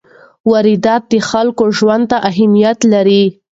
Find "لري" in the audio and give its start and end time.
2.93-3.23